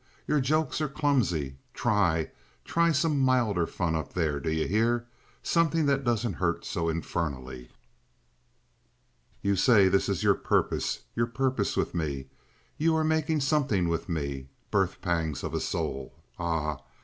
Your 0.25 0.39
jokes 0.39 0.81
are 0.81 0.87
clumsy. 0.89 1.57
Try—try 1.75 2.91
some 2.91 3.19
milder 3.19 3.67
fun 3.67 3.95
up 3.95 4.13
there; 4.13 4.39
do 4.39 4.49
you 4.49 4.67
hear? 4.67 5.05
Something 5.43 5.85
that 5.85 6.03
doesn't 6.03 6.33
hurt 6.41 6.65
so 6.65 6.89
infernally." 6.89 7.69
"You 9.43 9.55
say 9.55 9.89
this 9.89 10.09
is 10.09 10.23
your 10.23 10.33
purpose—your 10.33 11.27
purpose 11.27 11.77
with 11.77 11.93
me. 11.93 12.29
You 12.79 12.95
are 12.95 13.03
making 13.03 13.41
something 13.41 13.89
with 13.89 14.09
me—birth 14.09 15.01
pangs 15.01 15.43
of 15.43 15.53
a 15.53 15.59
soul. 15.59 16.15
Ah! 16.39 16.79